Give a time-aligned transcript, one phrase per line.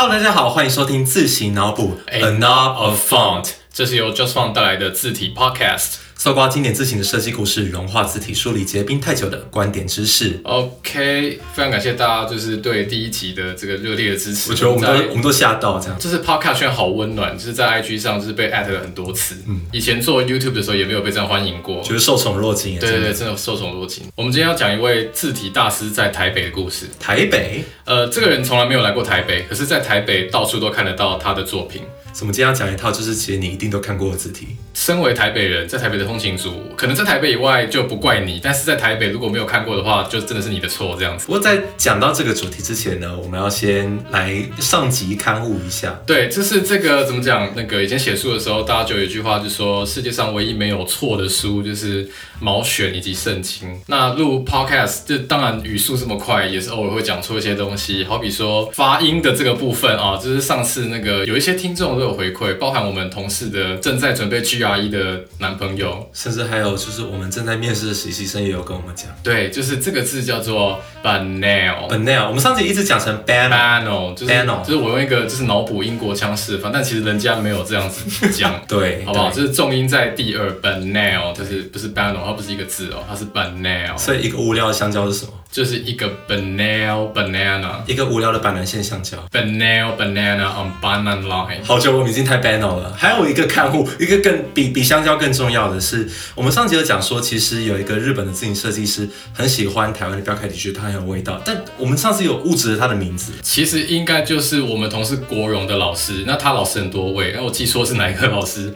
[0.00, 5.96] Hello，大家好，欢迎收听自行脑补 A Knob of Font，这是由 Just Font 带来的字体 Podcast。
[6.18, 10.40] 搜刮经典字型的设计故事，融化字体梳理结冰太久的观点知识。
[10.42, 14.50] OK，非常感谢大家，就是对第一集的这个热烈的支持。
[14.50, 15.96] 我觉得我们都我们都吓到这样。
[15.96, 19.36] 就是 Podcast 圈好温暖，就是在 IG 上就是被 at 了很多次。
[19.46, 22.76] 嗯，以前做 YouTube 的时候也没有被这样欢迎过，觉得受宠若惊。
[22.80, 24.02] 对对对，真的受宠若惊。
[24.16, 26.86] 我们今天要讲一位字体大师在台北的故事。
[26.98, 27.62] 台北？
[27.84, 31.82] 呃，这个人从来没有来过台北，可是在台北到处都看得到他的作品。
[32.20, 34.48] 我们今天要讲一套，就是其实你一定都看过的字体。
[34.74, 41.26] 身为台北人，在台北的通勤族，可能在台北以外就不怪你，但是在台北如果没有看过的话，就真的是你的错这样子。
[41.26, 46.00] 不过在讲到这个主题之前呢，我们要先来上集刊物一下。
[46.06, 47.52] 对，就是这个怎么讲？
[47.54, 52.04] 那个以前写书的时候，大家就有一句话，就说世界上唯一没有错的书就是
[52.40, 53.68] 《毛选》以及《圣经》。
[53.86, 72.28] 那录 Podcast，这当然语速这么快，也是偶尔会讲错一些东西，好比说发音的这个部分啊，就是上次那个有一些听众都有回馈，包含我们同事的正在准备 GRE 的男朋友，甚至还有就是我们正在面试的实习生也有跟我们讲，对，就是这个字叫做 banal，banal。
[72.28, 79.30] 我们上次一直讲成 banal，就是 banal，就是我用一个就是脑补英国腔示范，但其实人家没有这样子讲， 对，好不好？
[79.30, 83.96] 就是重音在第二 banal，就是不是 banal，它不是一个字哦，它是 banal。
[83.98, 85.32] 所以一个无聊的香蕉是什么？
[85.50, 89.16] 就是一个 banal banana，一个无聊的板蓝线香蕉。
[89.32, 91.64] banal banana on banana line。
[91.64, 92.92] 好久我们已经太 banal 了。
[92.96, 101.40] 还有一个看护，一个更比比香蕉更重要的是，我们上集有讲说，其实有一个日本的自行设计师很喜欢台湾的标楷体，觉得它很有味道。
[101.44, 106.24] 但我们上次有误指了他的名字，其实应该就是我们同事国荣的老师。
[106.26, 108.72] 那他老师很多位，那我记说是哪一个老师？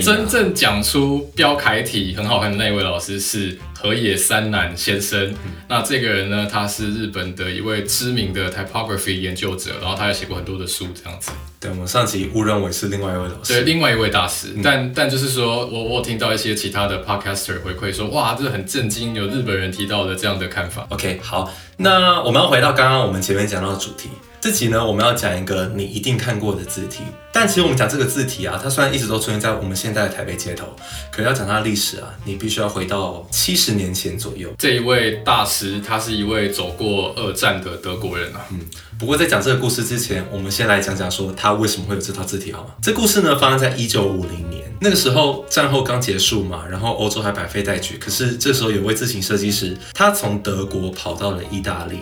[0.00, 5.34] 真正讲出标楷体很好看的那一位老师是河野三男先生。
[5.68, 11.30] 那这个人呢，他是日本的一位知名的 typography 研究者，然后他也写过很多的书，这样子。
[11.60, 14.48] 对，我们上集误认为是另外一位老师，对，另外一位大师。
[14.62, 20.86] 但但就是说我我听到一些其他的 podcaster 回馈说，哇，这很震惊，有日本人提到的这样的看法。
[20.88, 24.08] OK，好，那我们要回到刚刚我们前面讲到的主题。
[24.42, 27.04] 这集呢，我们要讲一个你一定看过的字体。
[27.32, 30.66] 但其实我们讲这个字体啊，它虽然一直都出现在我们现在的台北街头，
[31.12, 34.52] 可是要讲它的历史啊，你必须要回到七十年前左右。
[34.58, 38.44] 这一位大师，他是一位走过二战的德国人啊。
[38.50, 38.58] 嗯，
[38.98, 42.70] 不过在讲这个故事之前，我们先来讲讲说他为什么会有这套字体好吗？
[42.82, 47.96] 这故事呢，发生在一九五零年，那个时候战后刚结束嘛，然后欧洲还百废待举。
[47.96, 52.00] 可是这时候有位字形设计师，他从德国跑到了意大利，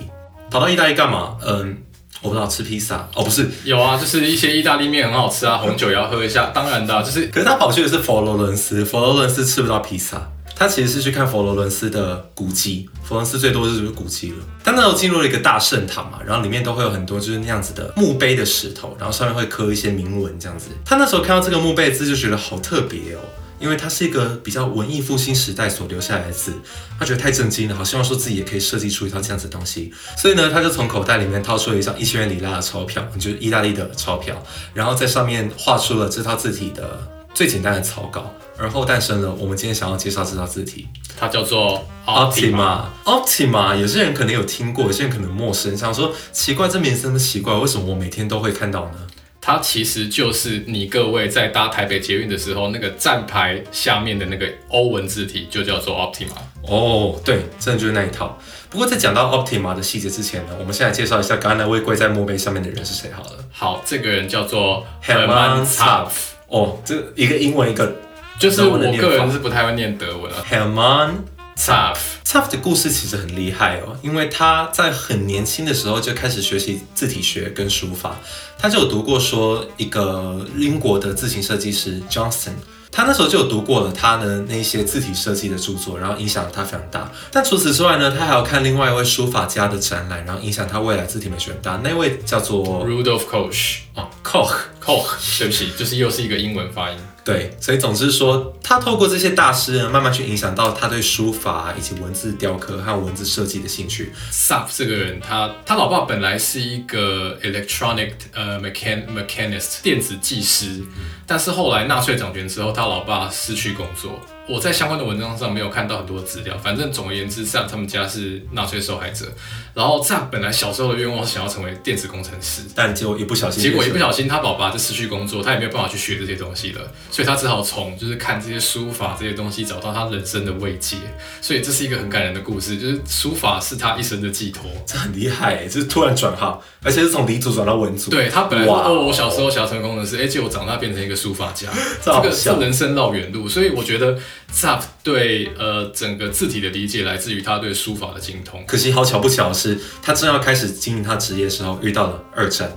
[0.50, 1.36] 跑到意大利干嘛？
[1.46, 1.76] 嗯。
[2.22, 6.50] 我不知道吃披萨哦，不是有啊，就是一些意大利面很好吃啊， 红酒也要喝一下。
[6.54, 12.88] 当然的，就是，可是他跑去的是佛罗伦斯，佛罗伦斯吃不到披萨，他其实是去看佛罗伦斯的古迹。
[13.02, 14.36] 佛罗伦斯最多就是古迹了。
[14.62, 20.66] 他那时候进入了一个大圣堂嘛，然后里面都会有很多就是那样子的墓碑的石头，然后上面会刻一些铭文这样子。
[20.84, 23.20] 他那时候看到这个墓碑字就觉得好特别哦。
[23.60, 26.54] 因为它是一个比较文艺复兴时代所留下来的字，
[26.98, 40.88] 他觉得太震惊了，好希望说自己也可以设计出一套这样子的东西，所以呢，他就从口袋里面掏出了一张一千元里拉的钞票，就是意大利的钞票，然后在上面画出了这套字体的最简单的草稿，而后诞生了我们今天想要介绍这套字体，
[41.18, 42.84] 它叫做 Optima。
[43.04, 48.98] Optima，有些人可能有听过，有些人可能陌生，想说奇怪，这名字这么奇怪，为什么我每天都会看到呢？
[49.40, 56.28] 它其实就是你各位在搭台北捷运的时候，那个站牌下面的那个欧文字体就叫做 Optima。
[56.68, 58.38] 哦，对，真的就是那一套。
[58.68, 63.30] 不过在讲到 Optima 的细节之前呢，我们先来介绍一下刚刚那位跪在墓碑上面的人是谁好了。
[63.50, 66.10] 好，这个人叫做 Hermann Zapf。
[66.48, 67.96] 哦，这一个英文一个，
[68.38, 70.44] 就是我个人是不太会念德文啊。
[70.50, 71.12] Hermann
[71.60, 78.16] Zapf，Zapf 的故事其实很厉害哦，因为他在很年轻的时候就开始学习字体学跟书法。
[78.58, 82.52] 他就有读过说一个英国的字形设计师 Johnston，
[82.90, 87.12] 他那时候就有读过了他的那些字体设计的著作，然后影响他非常大。
[87.30, 91.78] 但除此之外呢，他还要看另外一位书法家的展览，然后影响他未来字体美学很大。
[91.84, 96.96] 那位叫做 Rudolf Koch 哦，Koch Koch，对不起，就是又是一个英文发音。
[97.22, 104.10] 对，所以总之说，他透过这些大师呢，慢慢去影响到他对书法以及文字雕刻还有文字设计的兴趣。
[104.32, 110.82] Saf 这个人，他他老爸本来是一个 electronic 呃 mechan mechanist 电子技师，
[111.26, 114.18] 但是后来纳粹掌权之后，他老爸失去工作。
[114.50, 119.26] 我在相关的文章上没有看到很多资料，反正总而言之，Zap 他们家是纳粹受害者。
[119.72, 126.80] 然后 Zap 本来小时候的愿望是想要成为电子工程师，但结果一不小心，结果一不小心他爸爸就失去工作，他也没有办法去学这些东西了。
[127.12, 130.96] 所以他只好从就是看这些书法这些东西找到他人生的慰藉，
[131.40, 134.68] 所以这是一个很感人的故事，就是书法是他一生的寄托。
[134.84, 138.10] 这很厉害欸，就是突然转行，而且是从理组转到文组。
[138.10, 141.68] 对他本来说哦，我小时候想要成为工程师，哎，结果长大变成一个书法家，
[142.02, 144.18] 这个这好笑这人生绕远路，所以我觉得
[144.52, 148.64] Zap 对呃整个字体的理解来自于他对书法的精通。
[148.66, 152.70] 可惜好巧不巧的是，他正要开始经营他职业的时候，遇到了二战。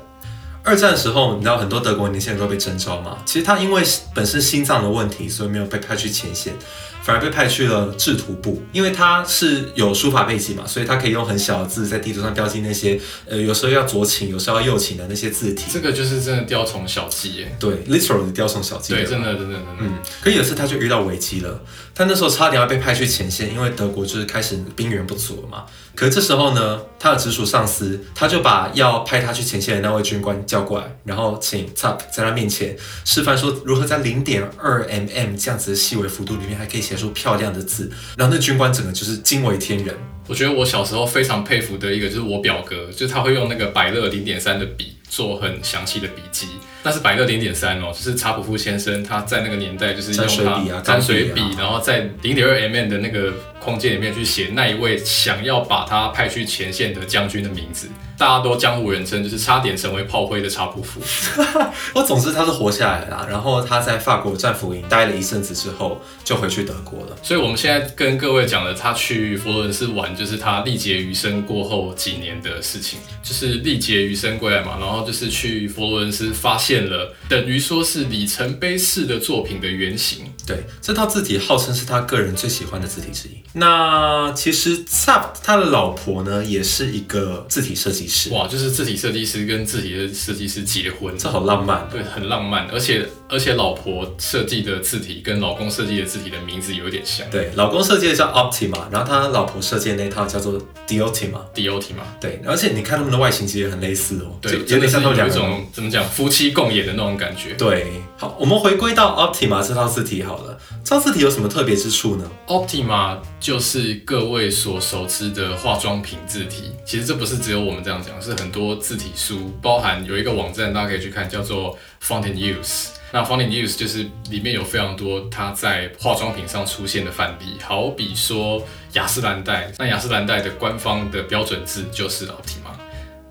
[0.65, 3.17] 二战的时候，你知道很多德国年轻人都被征召嘛。
[3.25, 3.83] 其实他因为
[4.15, 6.53] 本身心脏的问题，所以没有被派去前线，
[7.03, 8.63] 反而被派去了制图部。
[8.71, 15.65] 因为他是有书法背景嘛，所以他可以用很小的字在地图上标记那些呃有时候要左倾，有时候要右倾的那些字体。
[15.71, 18.93] 这个就是真的雕虫小技耶，对，literal 的雕虫小技。
[18.93, 21.61] 对，真的真的真的，嗯，可有一次他就遇到危机了，
[21.93, 25.65] 他那时候差点要被派去前线，因为德国就是开始兵源不足了嘛。
[25.95, 32.75] 可是这时候呢，他的直属上司他就把要派他去前线的那位军官叫过来，然后请 Tuck 在他面前
[33.05, 39.95] 示范说如何在零点二 mm 这样子的细微幅度里面还可以写出漂亮的字，然后那军官整个就是惊为天人。
[40.25, 46.47] 我觉得我小时候非常佩服的一个就是我表哥，就是他会用那个百乐零点三的笔做很详细的笔记。
[46.81, 57.87] 那是百乐零点三哦，就是查普夫先生他在那个年代就是用沾水笔他啊沾水笔钢笔，啊然后在零点二 mm 的那个空间里面去写那一位想要把他派去前线的将军的名字，
[58.17, 60.99] 大家都江湖人称就是差点成为炮灰的查普夫。
[61.95, 67.15] 我总之他是活下来了啦，然后他在法国战俘营待了一阵子之后，就回去德国了。
[67.23, 80.32] 所以我们现在跟各位讲的，他去佛罗伦斯玩，就是他历劫余生过后几年的事情，就是历劫余生归来嘛，然后就是去佛罗伦斯发现了，等于说是里程碑式的作品的原型。
[80.45, 83.31] 对，这套字体号称是他个人最喜欢的字体之一。
[83.53, 91.87] 那其实 Zap 他的老婆呢，也是一个字体设计师，哇，就是字体设计师跟字体的设计师结婚，这好浪漫。
[91.91, 101.39] 对，很浪漫，而且而且老婆设计的字体跟老公设计的字体的名字有一点像对，老公设计的叫 Optima，然后他老婆设计的那套叫做 Diotima。
[101.53, 102.03] Diotima。
[102.19, 105.49] 对，而且你看他们的外形其实也很类似哦，就对，有点像他们有一两个人。
[105.49, 107.53] 种怎么讲夫妻共演的那种感觉。
[107.53, 108.01] 对，
[108.37, 110.57] 我们回归到 Optima 这套字体好了。
[110.83, 122.89] 这套字体有什么特别之处呢？Optima 就是各位所熟知的化妆品字体，其实这不是只有我们这样讲，是很多字体书，包含有一个网站大家可以去看，叫做 Fountain Use。
[123.11, 128.61] 那 Fountain Use 就是里面有非常多它在化妆品上出现的范例，好比说
[128.93, 132.73] 雅诗兰黛，那雅诗兰黛的官方的标准字就是 Optima，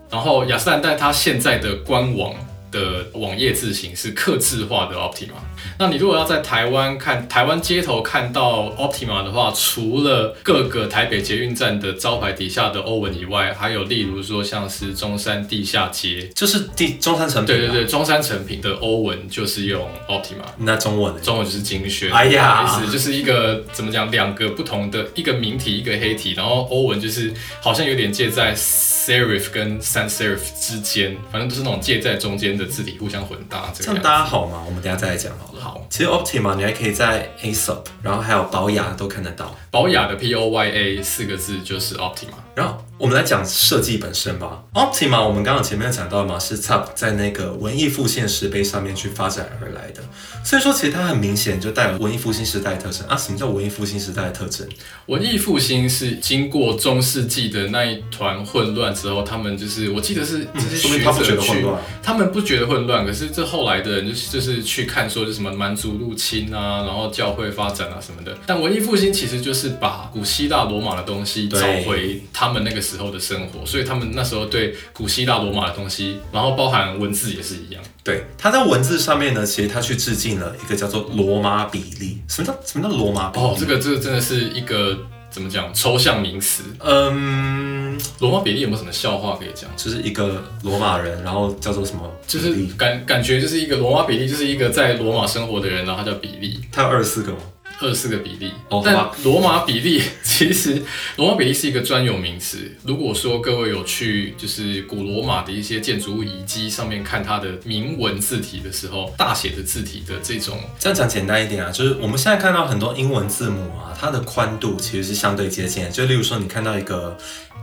[0.09, 2.33] 然后雅诗兰黛它现在的官网
[2.73, 5.37] 的网页字型是刻字化的 Optima。
[5.79, 20.43] 那你如果要在台湾看台湾街头看到 Optima 的话，除了各个台北捷运站的招牌底下的欧文以外，还有例如说像是中山地下街，就是地中山成品、啊对对，对，中山成品的欧文就是用 Optima。
[20.57, 21.21] 那中文呢？
[21.21, 27.31] 中文就是精选，哎呀意思，就是一个怎么讲，两个不同的，一个明体，一个黑体，然后欧文就是
[27.61, 34.01] 好像有点介在 serif 跟 sans serif 之间，反正都是那种介在中间的字体互相混搭这这样。
[34.01, 34.63] 大家好吗？
[34.65, 35.61] 我们等下再来讲好了。
[35.61, 39.55] 好，其实 Optima 你还可以在 Aesop，然后还有宝雅都看得到。
[39.71, 42.33] 宝雅的 P O Y A 四个字就是 Optima。
[42.55, 44.63] 然后我们来讲设计本身吧。
[44.73, 50.01] Optima 我们刚刚前面讲到嘛，是 Tap 在那个文艺复兴石碑上面去发展而来的，
[50.43, 53.17] 所以说其实它很明显就带有文艺复兴时代的特征啊。
[53.17, 54.67] 什么叫文艺复兴时代的特征？
[55.07, 61.81] 文艺复兴是经过中世纪的那一团混乱之后，他们就是我记得是这些学他不觉者去，得混乱。
[62.01, 68.37] 他们不觉得混乱，可是这后来的人就是就是去看说是什么蛮族入侵啊，然后教会发展啊什么的。
[68.45, 77.81] 但文艺复兴其实就是把古希腊罗马的东西找回他们那个时候的生活，所以他们那时候对古希腊罗马的东西，然后包含文字也是一样。
[78.03, 82.19] 对，他在文字上面呢，其实他去致敬了一个叫做罗马比例。
[82.27, 83.45] 什么叫什么叫罗马比例？
[83.45, 84.97] 哦，这个这个真的是一个
[85.31, 86.63] 怎么讲抽象名词。
[86.79, 89.69] 嗯，罗马比例有没有什么笑话可以讲？
[89.75, 92.53] 就是一个罗马人，然后叫做什么就是？
[92.77, 97.37] 感感觉就是一个罗马比利，就是一个在罗马生活的人，然后他叫比利，他有二十四个吗？
[97.83, 98.51] 二十四个比例。
[98.83, 100.81] 但罗马比例 其实
[101.17, 102.71] 罗马比例是一个专有名词。
[102.83, 115.89] 如果说各位有去就是古罗马的一些建筑物遗迹上面看它的铭文字体的时候，大写的字体的这种这样讲简单一点啊，就是我们现在看到很多英文字母啊，它的宽度其实是相对接近的。
[115.91, 117.17] 就例如说，你看到一个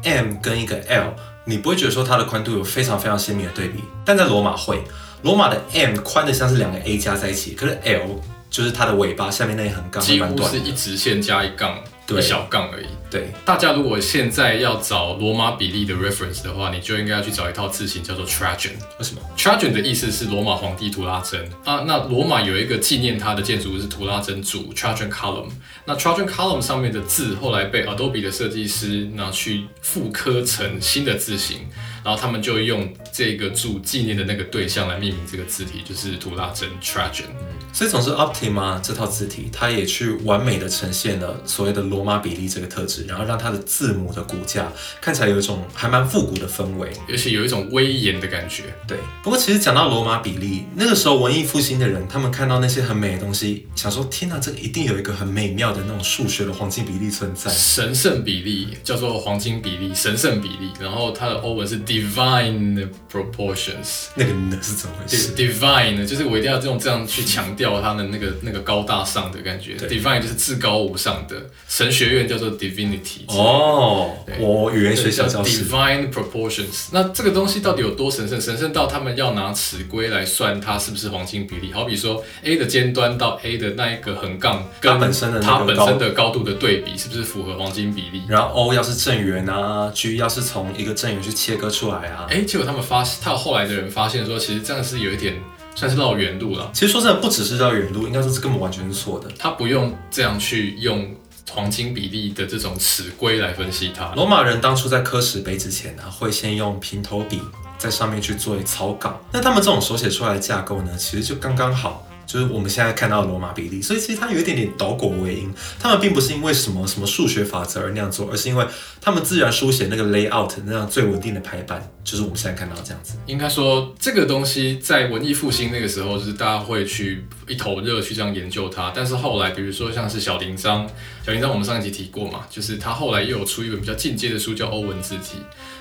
[0.05, 4.83] M 跟一个 L，你不会觉得说它的宽度有非常非常鲜明的对比，但在罗马会，
[5.23, 8.21] 罗马的 M 宽的像是两个 A 加在一起，可是 L
[8.51, 10.49] 就是它的尾巴下面那一横杠会几乎。
[10.49, 11.79] 是一直线加一杠。
[12.07, 12.87] 对一小杠而已。
[13.09, 18.73] 对，大家如果现在要找罗马比例的 reference 的话，你就应该要去找一套字形叫做 Trajan。
[18.99, 21.85] 为什么？Trajan 的意思是罗马皇帝图拉真啊。
[21.87, 25.51] 那罗马有一个纪念他的建筑物是图拉真柱 Trajan Column。
[25.85, 31.59] 那 Trajan Column 上面的字后来被 Adobe 的设计师拿去复刻成新的字形，
[32.05, 37.25] 然后他们就用这个柱纪念的那个对象来命名这个字体，就是图拉真 Trajan。
[37.73, 46.91] 所以总之，Optima 这套字体，它也去完美的呈现了所谓的罗马比例这个特质，然后让它的字母的骨架看起来有一种还蛮复古的氛围。
[47.09, 48.65] 而且有一种威严的感觉。
[48.89, 57.49] 对，不过其实讲到罗马比例，那个时候文艺复兴的人，他们看到那些很美的东西，想说天哪，这个一定有一个很美妙的那种数学的黄金比例存在。
[57.53, 64.07] 神圣比例叫做黄金比例，神圣比例，然后它的欧文是 divine proportions。
[64.15, 69.75] 那个呢是怎么回事？divine 呢，就是我一定要用这样去强调它的那个那个高大上的感觉。
[69.89, 71.35] divine 就是至高无上的，
[71.69, 73.27] 神学院叫做 divinity。
[73.27, 76.89] 哦对，我语言学校叫 divine proportions。
[76.93, 78.41] 那这个东西到底有多神圣？
[78.41, 81.73] 神圣到他们要拿尺规来算它是不是黄金比例。
[81.73, 88.23] 好比说 A 的尖端到 A 的那一个横杠，跟它本身的它本身的高度的对比，是不是符合黄金比例？
[88.29, 92.27] 然后 O 要是正圆啊，G 要是从一个正圆去切割出来啊。
[92.29, 95.41] 哎，结果他们发，他后来的人发现说，其实这样是有一点
[95.75, 96.71] 算是绕远路了。
[96.75, 99.31] 其实说真的，不只是绕远路，应该说是根本完全是错的。
[99.39, 101.15] 他不用这样去用
[101.51, 104.13] 黄金比例的这种尺规来分析它。
[104.15, 107.41] 罗马人当初在刻石碑之前呢、会先用平头笔
[107.79, 109.21] 在上面去做草稿。
[109.33, 113.83] 那他们这种手写出来的架构呢，其实就刚刚好，就是我们现在看到的罗马比例。
[113.83, 115.53] 所以其实它有一点点倒果为因。
[115.81, 118.65] 他们并不是因为什么什么数学法则而那样做，而是因为
[119.01, 123.15] 他们自然书写那个 layout 那样最稳定的排版，就是我们现在看到这样子。
[123.27, 128.93] 应该说，这个东西在文艺复兴那个时候，就是大家会去一头热去这样研究它。
[128.95, 130.89] 但是后来，比如说像是小林章，
[131.27, 135.39] 小林章我们上一集提过嘛，就是他后来又有出一本比较进阶的书，叫《欧文字体》。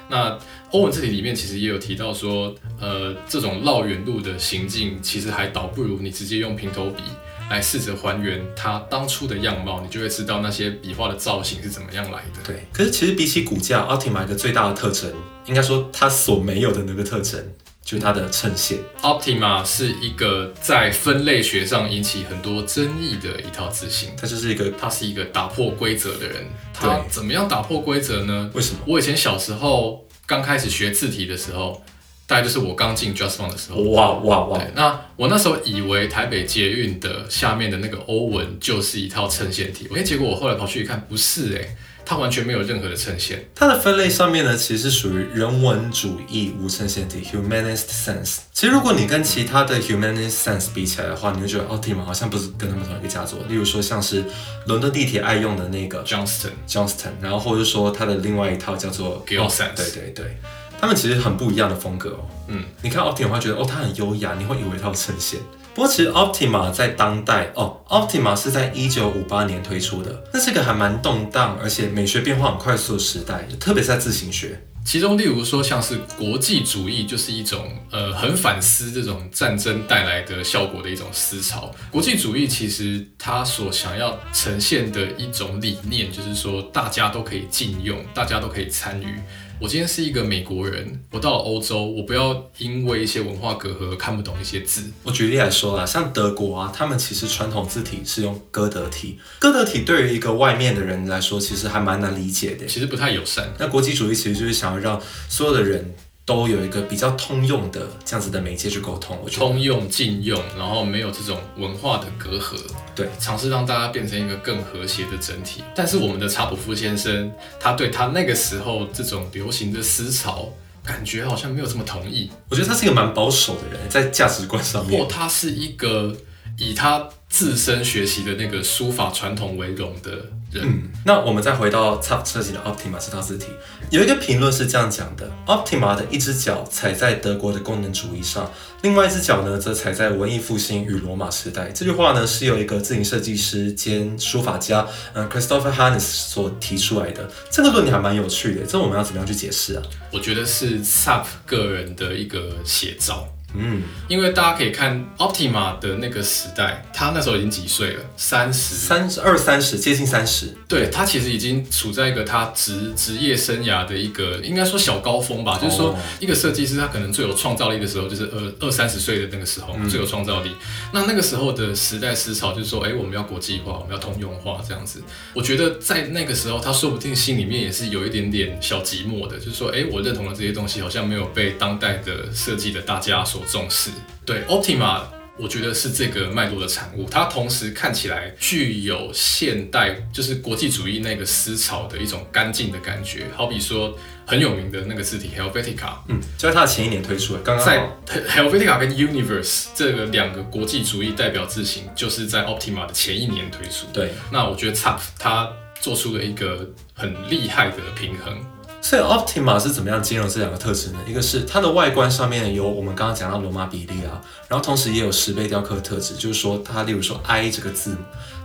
[0.10, 0.38] 那
[0.72, 7.04] 欧文字体里面其实也有提到说，呃，这种绕远路的行径，其实还倒不如你直接用平头笔
[7.50, 12.42] 来试着还原它当初的样貌，你就会知道那些笔画的造型是怎么样来的。
[12.44, 15.12] 对，可是其实比起骨架，Optima 一个最大的特征，
[15.46, 17.44] 应该说它所没有的那个特征，
[17.90, 18.78] 就是它的衬线。
[19.02, 24.12] Optima 是一个在分类学上引起很多争议的一套字型。
[24.16, 26.46] 它就是一个他是一个打破规则的人。
[26.72, 28.52] 他对怎么样打破规则呢？
[28.54, 28.82] 为什么？
[28.86, 31.82] 我以前小时候刚开始学字体的时候，
[32.28, 33.82] 大概就是我刚进 Just One 的时候。
[33.82, 34.60] 哇哇哇！
[34.60, 41.76] 对，那我那时候以为台北捷运的下面的那个欧文就是一套衬线体，哎，结果我后来跑去一看，不是哎、
[42.10, 43.48] 它完全没有任何的衬线。
[43.54, 48.38] 它的分类上面呢，其实是属于人文主义无衬线体 （Humanist Sense）。
[48.52, 53.38] 其实如果你跟其他的 Humanist Sense 比起来的话，你会觉得 Optima 好像不是跟他们同一个家族。
[53.48, 54.26] 例如说像是
[54.66, 60.38] 伦敦地铁爱用的那个 Johnston Johnston，然后或者说它的另外一套叫做 Gill 哦 Sense 对对对，
[60.82, 62.26] 他们其实很不一样的风格哦。
[62.48, 65.40] 嗯，你看 Optima 会觉得哦，它很优雅，你会以为它有衬线。
[65.74, 74.62] 不过其实 Optima 在当代哦，Optima 是在一九五八年推出的，那是个还蛮动荡，而且美学变化很快速的时代，特别是在自行学。
[74.86, 81.70] 其中，例如说像是国际主义，就是一种呃很反思这种战争带来的效果的一种思潮。
[81.92, 89.20] 国际主义其实它所想要呈现的一种理念，就是说大家都可以禁用，大家都可以参与。
[89.62, 94.90] 我今天是一个美国人，我到了欧洲，我不要因为一些文化隔阂而看不懂一些字。
[95.04, 102.66] 我举例来说啦，像德国啊，他们其实传统字体是用哥德体，哥德体对于一个外面的人来说，其实还蛮难理解的。
[102.68, 103.54] 其实不太友善。
[103.58, 105.94] 那国际主义其实就是想要让所有的人
[106.30, 109.18] 都有一个比较通用的这样子的媒介去沟通。
[109.24, 112.56] 我觉得通用、禁用，然后没有这种文化的隔阂，
[112.94, 115.64] 对，尝试让大家变成一个更和谐的整体。
[115.74, 120.50] 但是我们的查普夫先生，他对他那个时候这种流行的思潮，
[120.84, 125.10] 感觉好像没有这么同意，我觉得他是一个蛮保守的人，在价值观上面或。
[125.10, 126.16] 他是一个
[126.60, 130.12] 以他自身学习的那个书法传统为荣的
[130.52, 130.64] 人。
[130.66, 133.46] 嗯，那我们再回到 Top 设计的 Optima 这套字体，
[133.92, 141.70] 有一个评论是这样讲的：Optima 的一只脚踩在德国的功能主义上，另外一只脚呢则踩在文艺复兴与罗马时代。
[141.70, 147.30] 这句话呢是由一个字形设计师兼书法家，嗯、Christopher Hannes 所提出来的。
[147.52, 149.84] 这个论点还蛮有趣的，这我们要怎么样去解释啊？
[150.12, 153.28] 我觉得是 SAP 个人的一个写照。
[153.60, 158.04] 嗯，因为大家可以看 Optima 的那个时代，他那时候已经几岁了？
[158.16, 160.48] 三十，三十二三十，接近三十。
[160.68, 170.52] 对他其实已经处在一个他职职业生涯的一个应该说小高峰吧，就是说哦一个设计师他可能最有创造力的时候，就是二二三十岁的那个时候、最有创造力。
[170.94, 175.02] 那那个时候的时代思潮就是说，哎，我们要国际化，我们要通用化这样子。
[175.34, 183.92] 我觉得在那个时候，他说不定心里面也是有一点点小寂寞的，就是说，哎，我认同了这些东西好像没有被当代的设计的大家所重视。
[184.26, 185.02] 对，Optima。
[185.42, 193.28] 我觉得是这个脉络的产物，它同时看起来具有现代，就是国际主义那个思潮的一种干净的感觉。
[193.34, 197.90] 好比说很有名的那个字体 Helvetica，嗯，就在它的前一年推出的，刚刚在
[198.28, 203.88] Helvetica 跟 Universe 这个两个国际主义代表字型，就是在 Optima 的前一年推出。
[203.94, 208.38] 对，那我觉得 t a p 它做出了一个很厉害的平衡。
[208.82, 211.00] 所以 Optima 是怎么样兼容这两个特质呢？
[211.06, 217.98] 一个是它的外观上面有我们刚刚讲到罗马比例啊，然后同时也有石碑雕刻的特质，就是说它例如说 I 这个字母，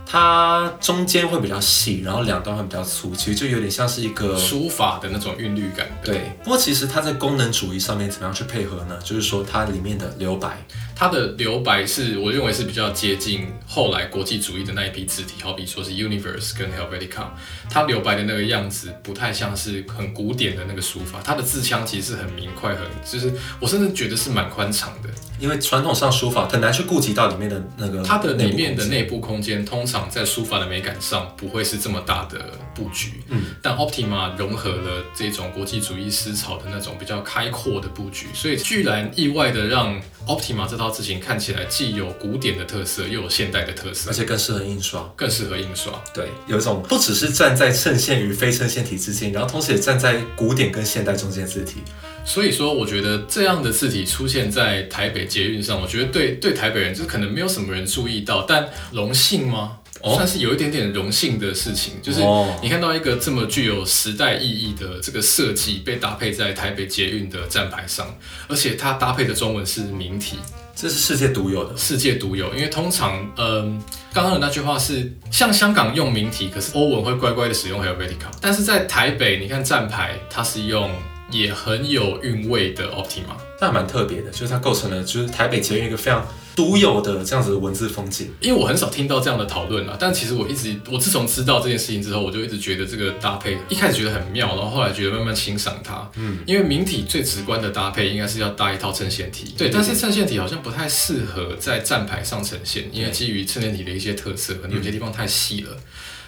[0.05, 5.87] 它中间会比较细，然后两端会比较粗，其实就有点像是一个书法的那种韵律感。
[6.03, 6.31] 对。
[6.43, 8.95] 不过其实它在功能主义上面怎么样去配合呢？
[9.03, 10.63] 就是说它里面的留白，
[10.95, 17.25] 它的留白是我认为是比较接近后来国际主义的那一批字体，好比说是 Universe 跟 Helvetica，
[17.67, 25.09] 它留白的那个样子不太像是很古典的那个书法，它的字腔其实是很明快，很就是我甚至觉得是蛮宽敞的。
[25.37, 32.39] 因为传统上书法很难去顾及到里面的那个它的里面的内部空间通常在书法的美感上不会是这么大的
[32.73, 45.01] 布局，嗯，但 Optima 融合了这种国际主义思潮的那种比较开阔的布局，所以居然意外的让 Optima 这套字型看起来既有古典的特色，又有现代的特色而，且更适合印刷。
[45.15, 45.93] 更适合印刷。
[46.13, 51.77] 对，有一种不只是站在衬线与非衬线体之间，然后同时也站在古典跟现代中间字体。
[52.25, 59.77] 所以说，我觉得这样的字体出现在台北捷运上，我觉得对对台北人就是可能没有什么人注意到，但荣幸吗？
[60.01, 68.15] 哦算是有一点点荣幸的事情，就是哦你看到一个这么具有时代意义的这个设计被搭配在台北捷运的站牌上，
[68.47, 70.37] 而且它搭配的中文是明体，
[70.75, 71.75] 这是世界独有的。
[71.75, 72.53] 世界独有。
[72.53, 73.81] 因为通常，嗯，
[74.13, 80.91] 刚刚的那句话是像香港用明体，可是欧文会乖乖的使用 Helvetica，但是在台北，你看站牌它是用
[81.31, 83.35] 也很有韵味的 Optima。
[83.59, 86.27] 那还蛮特别的，就是它构成了就是台北捷运一个非常
[86.57, 88.29] 独有的这样子的文字风景。
[88.41, 96.05] 因为我很少听到这样的讨论啊，但其实我一直，我自从知道这件事情之后，我就一直觉得这个搭配，一开始觉得很妙，然后后来觉得慢慢欣赏它。
[96.15, 105.77] 嗯，因为明体最直观的搭配应该是要搭一套衬线体，对，但是衬线体好像不太适合在站牌上呈现，因为基于衬线体的一些特色，可能有些地方太细了。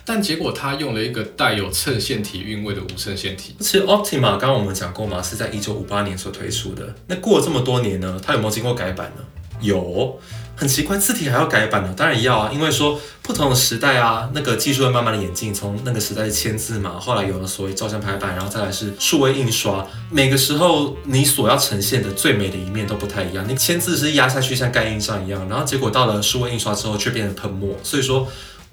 [0.09, 6.95] 但结果他用了一个带有衬线体韵味的无衬线体，其实 Optima 刚刚我们讲过嘛，是在一九五八年所推出的。
[7.07, 9.23] 那过了这么多年呢，它有没有经过改版呢？
[9.59, 10.17] 有，
[10.55, 11.93] 很奇怪，字体还要改版呢？
[11.97, 19.85] 当然要啊，因为说不同的时代啊，那个技术会慢慢的演进，从那个时代的签字嘛，后来有了所谓照相排版，然后再来是数位印刷。
[20.09, 23.45] 每个时候你所要呈现的最美的一面都不太一样。
[23.45, 28.25] 你签字是压下去像盖印章一样，然后结果到了数位印刷之后却变成喷墨，所以说。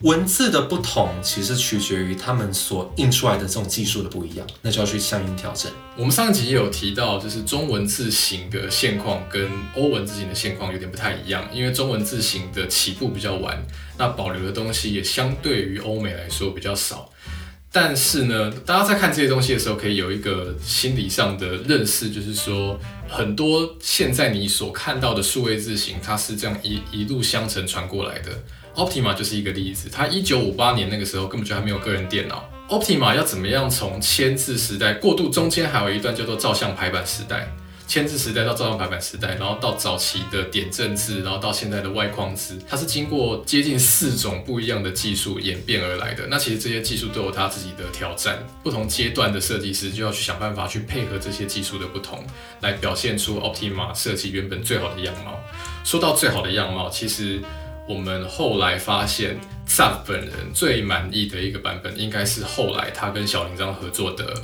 [0.04, 5.72] 文字的不同，其实取决于他们所印出来的这种技术的不一样，那就要去相应调整。
[5.96, 13.58] 我们上一集也有提到，就是中文字形的现况跟欧文字形的现况有点不太一样，因为中文字形的起步比较晚，
[13.96, 17.10] 那保留的东西也相对于欧美来说比较少。
[17.72, 28.30] 但是呢，大家在看这些东西的时候，可以有一个心理上的认识，就是说，很多现在你所看到的数位字形，它是这样一一路相承传过来的。
[28.74, 32.48] Optima 就是一个例子，它一九五八年那个时候根本就还没有个人电脑。
[32.68, 37.46] Optima 要怎么样从签字时代过渡，中间还有一段叫做照相排版时代，
[37.86, 46.26] 签字时代到照相排版时代，然后到早期的点阵字，然后到现在的外框字，它是经过接近四种不一样的技术演变而来的。
[46.28, 52.24] 那其实这些技术都有它自己的挑战，不同阶段的设计师就要去想办法去配合这些技术的不同，
[52.62, 55.38] 来表现出 Optima 设计原本最好的样貌。
[55.84, 57.42] 说到最好的样貌，其实
[57.86, 64.34] 我们后来发现 Zap 本人最满意的一个版本，应该是后来他跟小铃铛合作的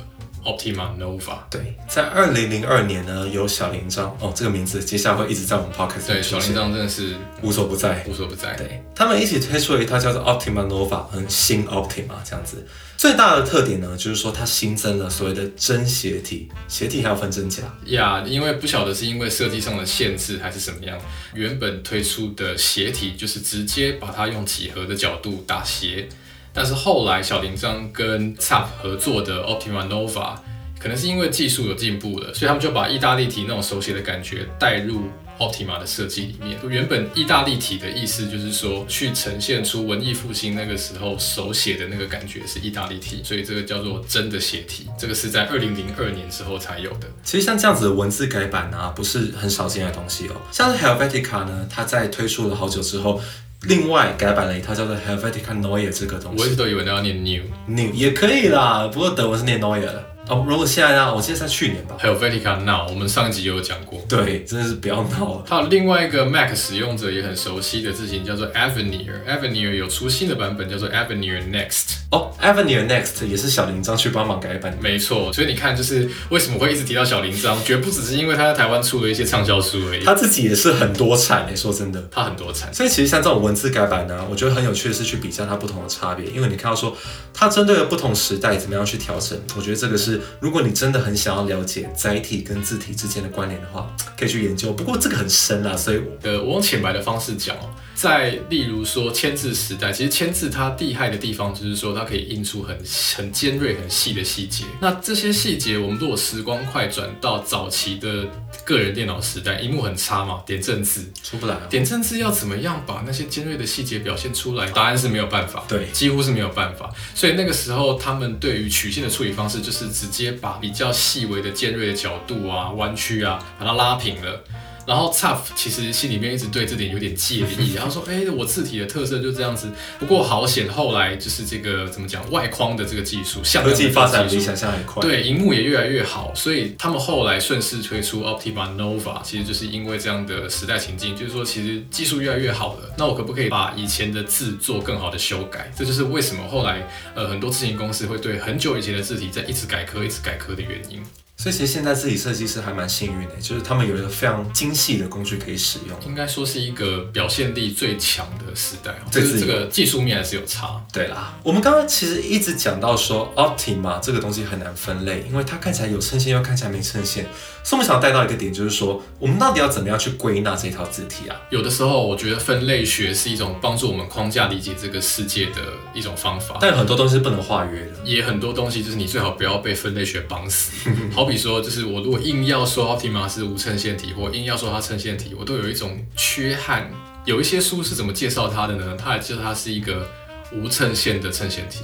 [0.43, 1.39] Optima Nova。
[1.49, 8.03] 对，在二零零二年呢，有小铃铛哦，这个名字接下来会一直在我们 podcast 对，小铃铛真的是无所不在。
[8.07, 8.55] 无所不在。
[8.55, 12.65] 对他们一起推出了一套叫做 Optima Nova，很新 Optima 这样子。
[12.97, 17.63] 最大的特点呢，就是说它新增了所谓的真鞋体，鞋体还要分真假。
[17.85, 20.99] 呀因为不晓得是因为设计上的限制还是什么样，
[21.33, 26.07] 原本推出的鞋体就是直接把它用几何的角度打斜，
[26.53, 30.35] 但是后来小铃铛跟 Zap 合作的 Optima Nova，
[30.79, 35.03] 可能是因为技术有进步了，所以他们就把意大利体那种手写的感觉带入
[35.39, 36.59] Optima 的设计里面。
[36.67, 44.87] 原本意大利体的意思就是说，去呈现出文艺复兴那个时候手写的那个感觉是意大利体，所以这个叫做真的写体。
[44.99, 47.07] 这个是在二零零二年之后才有的。
[47.23, 50.35] 其实像这样子的文字改版啊，不是很少见的东西哦。
[50.51, 53.21] 像是 Helvetica 呢，它在推出了好久之后，
[53.67, 56.41] 另外改版了一套叫做 Helvetica Neue 这个东西。
[56.41, 57.43] 我一直都以为那要念 new。
[57.67, 60.10] New 也可以啦，不过德文是念 Neue 的。
[60.31, 61.95] 哦，如果现在呢，我记得在去年吧。
[61.99, 64.01] 还有 Vetica Now，我们上一集有讲过。
[64.07, 65.43] 对，真的是不要闹了。
[65.45, 69.11] 还有另外一个 Mac 使用者也很熟悉的字型叫做 Avenir。
[69.27, 71.97] Avenir 有出新的版本叫做 Avenir Next。
[72.11, 74.77] 哦，Avenir Next 也是小铃铛去帮忙改版。
[74.79, 80.05] 没错，所以你看，就是为什么会一直提到小铃铛，绝不只是因为他在台湾出了一些畅销书而已。
[80.05, 82.01] 他自己也是很多产诶，说真的。
[82.09, 86.95] 他很多产，所以其实像这种文字改版呢，我觉得很有趣的是去比较它不同的差别，因为你看到说
[87.33, 94.71] 它针对了不同时代怎么样去调整，我觉得这个是如果你真的很想要了解载体跟字体之间的关联的话，可以去研究。
[94.73, 97.55] 不过这个很深啊，所以我呃，我用浅白的方式讲，
[97.95, 102.77] 在例如说签字时代，其实签字它厉害的地方就是说它可以印出很
[103.15, 104.65] 很尖锐、很细的细节。
[104.79, 108.25] 那这些细节，我们如果时光快转到早期的
[108.63, 111.61] 个人电脑时代，荧幕很差嘛，点阵字，出不来、啊。
[111.69, 114.69] 点阵字要怎么样把那些尖锐的细节表现出来？
[114.71, 116.91] 答案是没有办法，对几乎是没有办法。
[117.15, 124.43] 所以那个时候，他们对于曲线的处理方式，就是直接把比较细微的尖锐的角度啊、弯曲啊，把它拉平了。
[124.85, 135.01] 然后 Tough 其实心里面一直对这点有点介意， 然后说：“哎、我字体的特色就这样子。”不过好险，后来就是这个怎么讲，外框的这个技术，像科技发展比想象还快。
[135.01, 145.71] 对，荧幕也越来越好，所以他们后来顺势推出 Optima Nova，其实就是因为这样的时代情境，就是说其实技术越来越好了，那我可不可以把以前的字做更好的修改？
[145.77, 151.01] 这就是为什么后来呃很多字型公司会对很久以前的字体在一直改科、一直改科的原因。
[151.41, 155.97] 所以其实现在字体设计师还蛮幸运的，就是他们有一个非常精细的工具可以使用。
[156.05, 160.79] 应该说是一个表现力最强的时代就是这个技术面还是有差。
[160.93, 167.23] 对啦，我们刚刚其实一直讲到说 Optima 这个东西很难分类，因为它看起来有衬线又看起来没衬线，
[167.63, 171.35] 所以我们想带到一个点，就是说我们到底要怎么样去归纳这套字体啊？
[171.49, 175.55] 有的时候，我觉得分类学是一种帮助我们框架理解这个世界的
[175.91, 176.59] 一种方法。
[176.61, 177.91] 但很多东西是不能化约的。
[178.05, 180.87] 也很多东西就是你最好不要被分类学绑死。
[181.15, 186.91] 好比说，就是我如果硬要说奥体马是无衬线体，或硬要说它衬线体，我都有一种缺憾。
[187.25, 188.95] 有一些书是怎么介绍它的呢？
[188.97, 190.09] 它还介绍它是一个
[190.51, 191.79] 无衬线的衬线体。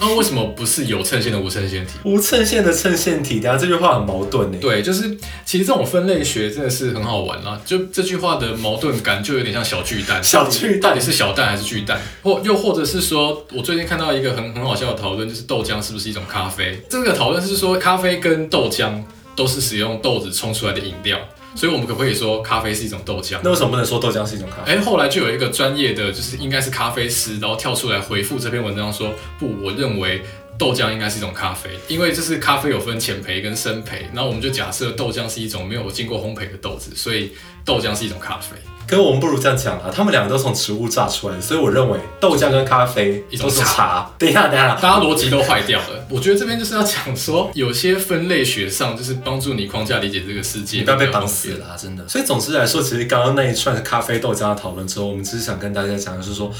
[0.00, 1.92] 那为什么不是有衬线的无衬线体？
[2.04, 4.58] 无衬线的衬线体，等下这句话很矛盾呢。
[4.60, 7.60] 对，就是其实这种分类学真的是很好玩啦。
[7.64, 10.22] 就这句话的矛盾感，就有点像小巨蛋。
[10.22, 12.00] 小巨蛋到底是小蛋还是巨蛋？
[12.22, 16.80] 或又或者是说，我最近看到一个很很好笑的讨论，就是豆浆是不是一种咖啡？
[16.88, 19.02] 这个讨论是说，咖啡跟豆浆
[19.34, 21.18] 都是使用豆子冲出来的饮料，
[21.58, 23.40] 所以我们可不可以说咖啡是一种豆浆？
[23.42, 24.74] 那为什么不能说豆浆是一种咖啡？
[24.74, 30.22] 哎，后来就有一个专业的，就是应该是咖啡师，然后跳出来回复这篇文章说，不，我认为
[30.58, 37.30] 豆浆应该是一种咖啡，因为就是咖啡有分浅焙跟深焙，然后我们就假设豆浆是一种没有经过烘焙的豆子，所以
[37.64, 38.56] 豆浆是一种咖啡。
[38.88, 44.10] 可是我们不如这样讲啊，他们两个都从植物榨出来的，所以我认为豆浆跟咖啡都是茶茶。
[44.18, 46.06] 等一下，等一下，大家逻辑都坏掉了。
[46.08, 52.08] 我觉得这边就是要讲说，有些分类学上就是帮助你框架理解这个世界，你不要被绑死了、啊，真的。
[52.08, 56.50] 所以总之来说，其实刚刚那一串咖啡豆浆的讨论之后，我们只是想跟大家讲的是说。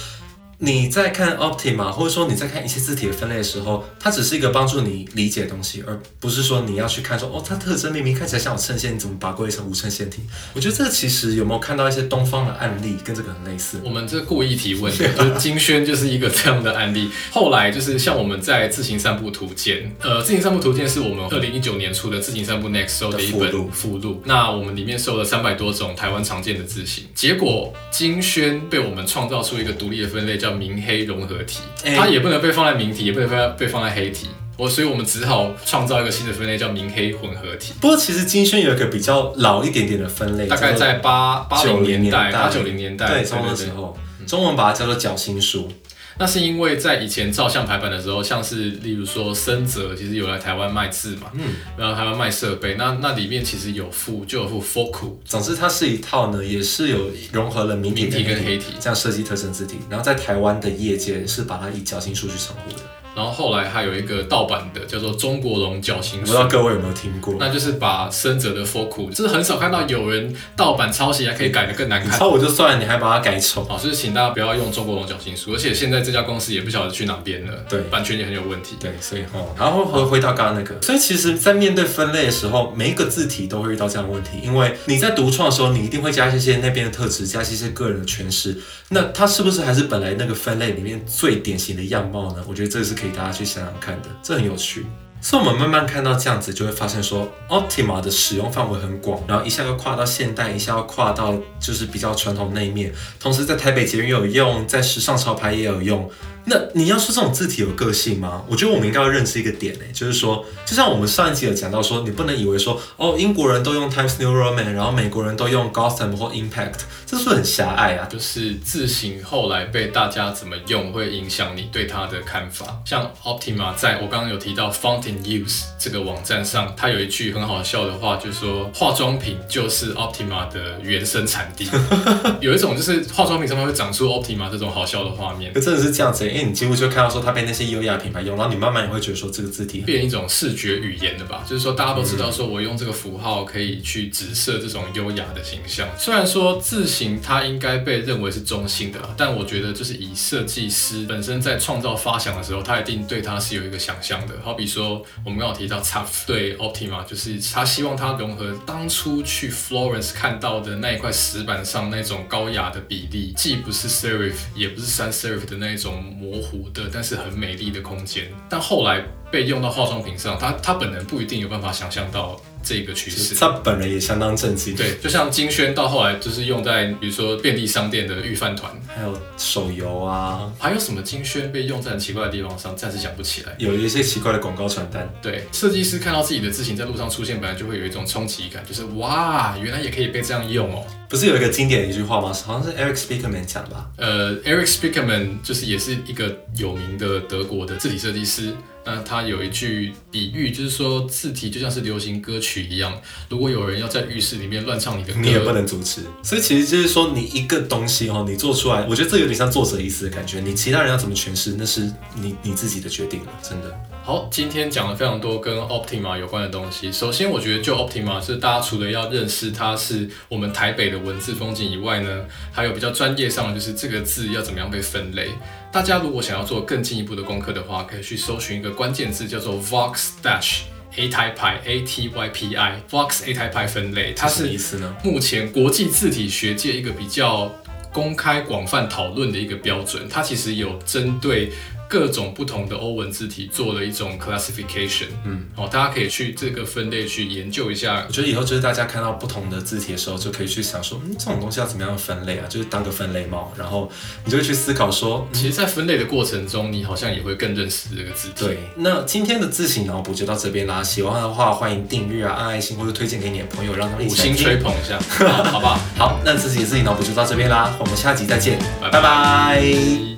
[0.61, 10.23] 你在看 Optima，或者说你在看一些字体的分类的时候，它只是一个帮助你理解的东西，而不是说你要去看说哦，它特征明明看起来像有衬线，你怎么把它归类成无衬线体？
[10.55, 13.81] 我觉得这个其实有没有看到一些东方的案例，跟这个很类似。
[13.85, 17.09] 我们这故意提问的，就是金轩就是一个这样的案例。
[17.31, 24.21] 后来就是像我们在自行散步图鉴，呃，自行散步图鉴是我们二零一九年出的自行散步 Next 收的一本的一本附录。
[24.25, 34.29] 那我们里面收了三百多种台湾常见的字形，结果金轩被我们创造出一个独立的分类，叫明黑融合体，哎它也不能被放在明体，也不能被被放在黑体。
[34.57, 37.75] 我所以，我们只好创造一个新的分类，叫明黑混合体。
[37.81, 45.71] 不过其实金萱有一个比较老一点点的分类，大概在八八零九零年代、八九零年代，的时候，中文把它叫做绞心书。
[46.19, 62.83] 那是因为在以前照相排版的时候，像是例如说森泽，其实有来台湾卖字嘛，嗯，然后台湾卖设备，那那里面其实有附就有附 Focal，总之，它是一套呢，也是有融合了明体明体跟黑体这样设计特征字体，然后在台湾的业界是把它以绞心书去称呼的。
[63.19, 66.35] 然后后来还有一个盗版的叫做中国龙绞刑术不知。
[66.35, 67.35] 道各位有没有听过？
[67.41, 72.17] 那就是把生者的 foku，就是很少看到有人盗版抄袭还可以改的更难看。
[72.17, 73.65] 抄我就算了，你还把它改丑。
[73.65, 78.77] 好，就是请大家不要用中国龙绞刑术，而且现在这家公司也不晓得去哪边了，对版权也很有问题。
[78.79, 88.57] 对，所以哦，然后回回到刚刚那个，所以其实，在面对分类的时候，每一个字体都会遇到这样的问题，因为你在独创的时候，你一定会加一些那边的特质，加一些个人的诠释。
[88.91, 92.45] 那它是不是还是本来那个分类里面最典型的样貌呢？
[92.47, 94.87] 我觉得这个是可以给大家去想想看的，这很有趣。
[95.21, 106.09] 所以，我们慢慢看到这样子，就会发现说，Optima 的使用范围很广，然后一下要跨到现代，一下要跨到就是比较传统那一面，同时在台北捷运有用，在时尚潮牌也有用。
[106.49, 108.43] 那你要说这种字体有个性吗？
[108.49, 118.07] 我觉得我们应该要认识一个点呢，就是说，就像我们上一集有讲到说，你不能以为说，哦，英国人都用 Times New Roman，然后美国人都用 Gotham 或 Impact，这是不是很狭隘啊？
[118.11, 122.81] 就是字形后来被大家怎么用，会影响你对它的看法。
[122.85, 131.69] 像 Optima 在我刚刚有提到 Fountain Use 这个网站上，它有一句很好笑的话，就是说化妆品就是 Optima 的原生产地。
[132.41, 135.53] 有一种就是化妆品上面会长出 Optima 这种好笑的画面。
[135.53, 145.89] 可真的是这样子，你几乎就看到说它被那些优雅品牌用，然后你慢慢也会觉得说这个字体变一种视觉语言的吧，就是说大家都知道说我用这个符号可以去直射这种优雅的形象。
[145.99, 154.35] 虽然说字形它应该被认为是中性的，但我觉得就是以设计师本身在创造发想的时候，他一定对它是有一个想象的。
[154.43, 168.29] 好比说我们刚好提到 t a f 对 Optima，就是他希望它融合当初去 Florence 看到的那一块石板上那种高雅的比例，既不是 serif 也不是 sans serif 的那种模糊的，但是很美丽的空间。
[168.49, 173.35] 但后来被用到化妆品上，他他本人不一定有办法想象到这个趋势。
[173.35, 174.77] 他本人也相当震惊。
[174.77, 183.55] 对，就像金萱到后来就是用在比如说便利商店的预饭团，还有手游啊，还有什么金萱被用在很奇怪的地方上，暂时想不起来。
[183.57, 185.09] 有一些奇怪的广告传单。
[185.23, 190.85] 对，设计师看到自己的字形在路上出现，本来就会有一种冲击感，就是哇，原来也可以被这样用哦。
[191.09, 192.31] 不是有一个经典的一句话吗？
[192.45, 193.87] 好像是 Eric Spiekerman 讲的吧？
[193.97, 198.53] 呃，Eric Spiekerman 就是也是一个有名的德国的字体设计师。
[198.91, 202.99] 那他有一句比喻，就是说字体就像是流行歌曲一样，
[203.29, 206.01] 如果有人要在浴室里面乱唱你的歌，你也不能阻止。
[206.23, 210.41] 所以其实就是说，你一个东西哦，你做出来，我觉得这有点像作者意思的感觉。
[210.41, 211.83] 你其他人要怎么诠释，那是
[212.15, 213.79] 你你自己的决定了，真的。
[214.03, 216.91] 好，今天讲了非常多跟 Optima 有关的东西。
[216.91, 225.29] 首先，我觉得就 Optima 是大家除了要认识它是我们台北的文字风景以外呢，还有比较专业上的，就是这个字要怎么样被分类。
[225.71, 230.61] 大家如果想要做更进一步的功课的话，可以去搜寻一个关键字，叫做 Vox Dash
[230.97, 234.97] A Type A T Y P I Vox A Type 分类，它什么是意思呢？
[235.05, 237.53] 目前国际字体学界一个比较
[237.93, 240.09] 公开广泛讨论的一个标准。
[240.09, 241.53] 它其实有针对
[241.89, 245.07] 各种不同的欧文字体做了一种 classification。
[245.25, 252.45] 嗯，哦，大家可以去这个分类去研究一下我觉得以后就是大家看到不同的字体的时候，就可以去想说，嗯，这种东西要怎么样分类啊？
[252.49, 253.91] 就是当个分类帽，然后
[254.25, 258.45] 你就会去思考说，嗯其实，在分类的过程中，你好像也会更认识这个字体。
[258.45, 260.83] 对，那今天的字形脑补就到这边啦。
[260.83, 265.81] 喜欢的话，欢迎订阅啊，按爱心或者推荐给你的朋友，让他们一五星起来吹捧一下， 好好不好？
[265.97, 270.18] 好，那自己的字形脑补就到这边啦，我们下集再见，拜拜拜